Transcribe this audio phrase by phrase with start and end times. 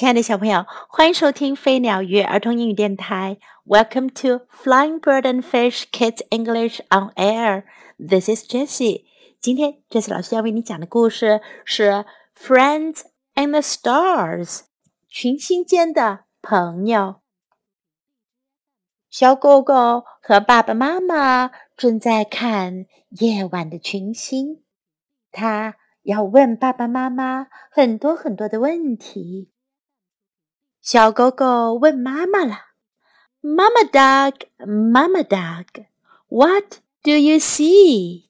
[0.00, 3.36] 亲爱的小朋友，欢迎收听飞鸟鱼儿童英语电台。
[3.66, 7.64] Welcome to Flying Bird and Fish Kids English on Air.
[7.98, 9.04] This is Jessie.
[9.42, 11.90] 今天，Jessie 老师要为你讲的故事是
[12.34, 13.02] 《Friends
[13.34, 14.46] and Stars》
[15.06, 17.16] 群星间的朋友。
[19.10, 22.86] 小狗狗和爸爸妈妈正在看
[23.20, 24.62] 夜晚的群星，
[25.30, 29.50] 它要问爸爸妈妈很多很多的问题。
[30.82, 32.58] 小狗狗问妈妈了
[33.42, 35.84] ：“Mama dog, Mama dog,
[36.28, 38.24] what do you see？”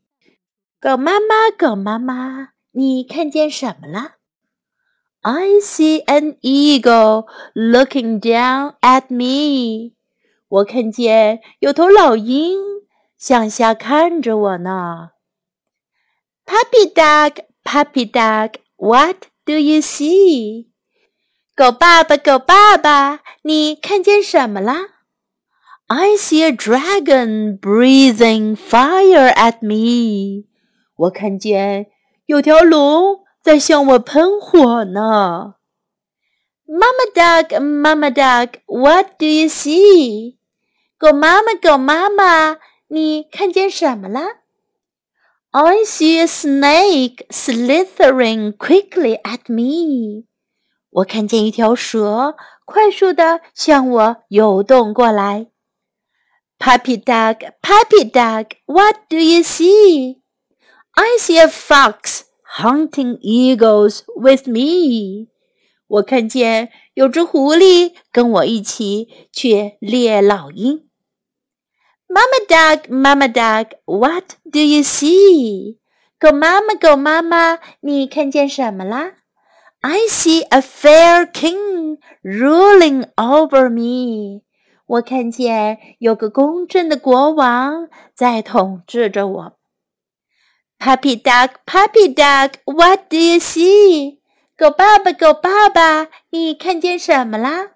[0.81, 4.17] 狗妈妈，狗妈妈，你看见什么了
[5.21, 9.95] ？I see an eagle looking down at me。
[10.49, 12.59] 我看见有头老鹰
[13.17, 15.11] 向下看着我呢。
[16.45, 20.70] Puppy dog, puppy dog, what do you see？
[21.60, 24.74] 狗爸爸，狗爸爸，你看见什么了？
[25.88, 30.48] I see a dragon breathing fire at me。
[30.96, 31.88] 我看见
[32.26, 35.56] 有条龙在向我喷火呢。
[36.68, 40.38] Mama duck, Mama duck, what do you see？
[40.98, 42.58] 狗妈妈，狗妈妈，
[42.88, 44.22] 你看见什么了？
[45.52, 50.26] I see a snake slithering quickly at me。
[50.91, 55.47] 我看见一条蛇快速的向我游动过来。
[56.59, 60.21] Puppy dog, puppy dog, what do you see?
[60.93, 62.23] I see a fox
[62.59, 65.29] hunting eagles with me.
[65.87, 70.89] 我看见有只狐狸跟我一起去猎老鹰。
[72.09, 75.79] Mama dog, Mama dog, what do you see?
[76.19, 79.15] 狗妈妈，狗妈妈，你看见什么啦
[79.83, 84.43] ？I see a fair king ruling over me.
[84.87, 89.57] 我看见有个公正的国王在统治着我。
[90.79, 94.19] Puppy dog, puppy dog, what do you see?
[94.57, 97.71] 狗爸爸，狗爸爸，你看见什么啦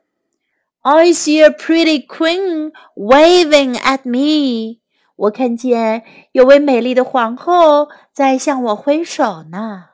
[0.82, 4.80] ？I see a pretty queen waving at me.
[5.16, 9.93] 我看见有位美丽的皇后在向我挥手呢。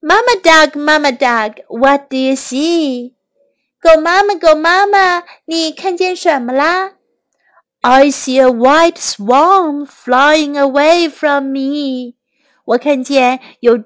[0.00, 3.14] Mama dog, Mama dog, what do you see?
[3.80, 6.92] 狗妈妈，狗妈妈，你看见什么啦？
[7.82, 12.14] I see a white swan flying away from me.
[12.64, 13.84] 我看见有，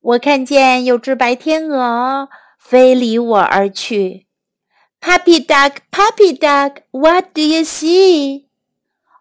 [0.00, 2.28] 我看见有只白天鹅
[2.58, 4.26] 飞离我而去。
[5.00, 8.46] Puppy dog, puppy dog, what do you see?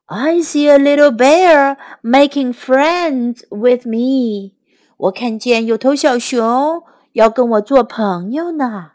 [0.05, 4.53] I see a little bear making friends with me.
[5.02, 8.92] 我看见有头小熊要跟我做朋友呢。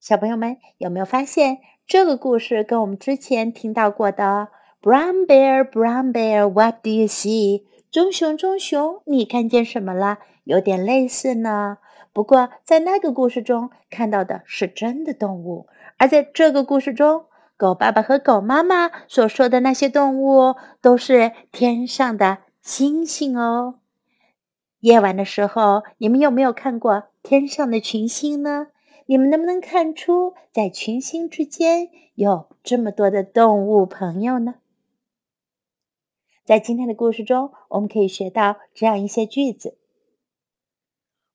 [0.00, 4.48] 小朋友们有没有发现这个故事跟我们之前听到过的
[4.82, 7.62] “Brown bear, brown bear, what do you see？”
[7.92, 10.18] 棕熊，棕熊，你看见什么了？
[10.42, 11.78] 有点类似呢。
[12.12, 23.76] 不过在那个故事中看到的是真的动物，而在这个故事中，狗爸爸和狗妈妈所说的那些动物都是天上的星星哦。
[24.80, 28.68] 夜晚的时候，你们有没有看过天上的群星呢？
[29.06, 34.56] 你们能不能看出，在群星之间有这么多的动物朋友呢？
[36.44, 39.76] 在今天的故事中，我们可以学到这样一些句子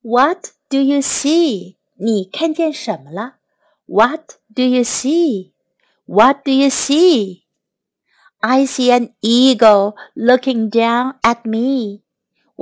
[0.01, 1.75] ：What do you see？
[1.95, 3.35] 你看见什么了
[3.85, 12.01] ？What do you see？What do you see？I see an eagle looking down at me.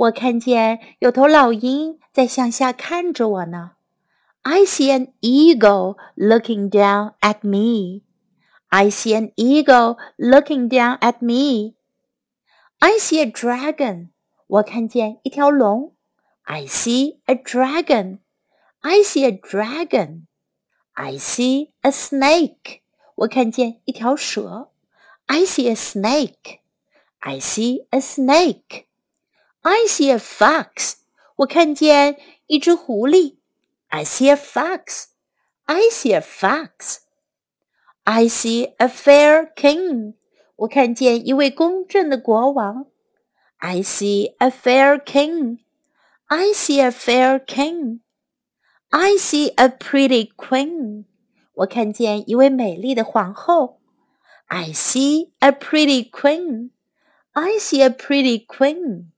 [0.01, 3.71] 我看见有头老鹰在向下看着我呢。
[4.43, 8.03] I see an eagle looking down at me.
[8.69, 11.75] I see an eagle looking down at me.
[12.79, 14.09] I see a dragon.
[14.47, 15.95] 我看见一条龙。
[16.43, 18.19] I see a dragon.
[18.79, 20.27] I see a dragon.
[20.93, 22.81] I see a snake.
[23.15, 24.69] 我看见一条蛇。
[25.25, 26.59] I see a snake.
[27.19, 28.85] I see a snake.
[29.61, 30.95] I see a fox.
[31.37, 33.37] 我看见一只狐狸。
[33.89, 35.07] I see a fox.
[35.65, 36.99] I see a fox.
[38.03, 40.13] I see a fair king.
[40.57, 42.87] 我看见一位公正的国王。
[43.57, 45.59] I see a fair king.
[46.27, 47.99] I see a fair king.
[48.89, 51.05] I see a pretty queen.
[51.53, 53.81] 我看见一位美丽的皇后。
[54.47, 56.69] I see a pretty queen.
[57.33, 59.10] I see a pretty queen.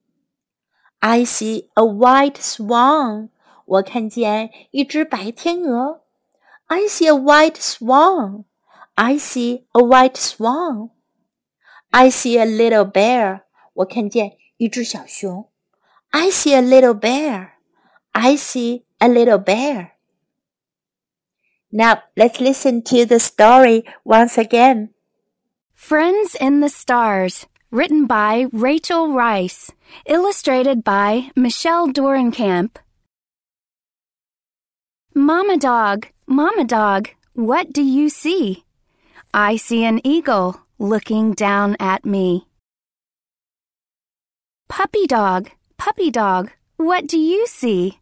[1.04, 3.30] I see a white swan.
[3.66, 6.02] 我看见一只白天鹅。
[6.68, 8.46] I see a white swan.
[8.96, 10.90] I see a white swan.
[11.92, 13.42] I see a little bear.
[13.74, 15.50] 我看见一只小熊。
[16.10, 17.52] I see a little bear.
[18.12, 19.92] I see a little bear.
[21.72, 24.90] Now let's listen to the story once again.
[25.74, 29.73] Friends in the Stars, written by Rachel Rice,
[30.07, 32.77] illustrated by Michelle Dorenkamp.
[35.13, 38.63] Mama dog, Mama dog, what do you see?
[39.35, 42.47] I see an eagle looking down at me.
[44.69, 47.99] Puppy dog, puppy dog, what do you see?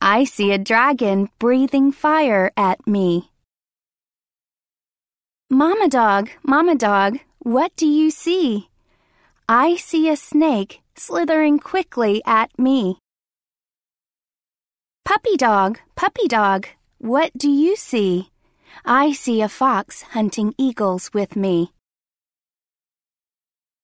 [0.00, 3.30] I see a dragon breathing fire at me.
[5.48, 8.70] Mama dog, Mama dog, what do you see?
[9.48, 12.98] I see a snake slithering quickly at me.
[15.04, 18.30] Puppy dog, puppy dog, what do you see?
[18.86, 21.72] I see a fox hunting eagles with me.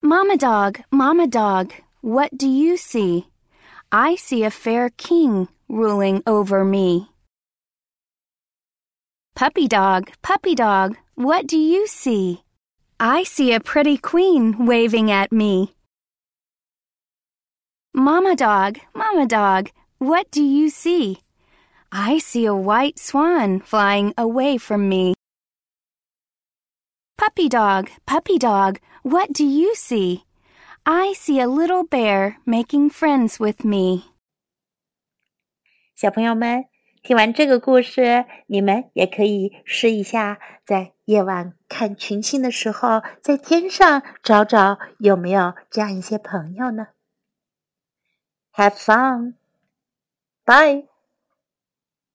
[0.02, 3.26] Mama dog, Mama dog, what do you see?
[3.92, 7.10] I see a fair king ruling over me.
[9.34, 12.44] Puppy dog, puppy dog, what do you see?
[12.99, 15.75] I see a pretty queen waving at me.
[17.93, 19.69] Mama dog, Mama dog,
[19.99, 21.19] what do you see?
[21.91, 25.13] I see a white swan flying away from me.
[27.17, 30.25] Puppy dog, puppy dog, what do you see?
[30.85, 34.11] I see a little bear making friends with me.
[35.95, 36.65] 小朋友们，
[37.02, 46.88] 听完这个故事，你们也可以试一下，在夜晚看群星的时候，在天上找找有没有这样一些朋友呢
[48.54, 49.34] ？Have fun!
[50.44, 50.89] Bye!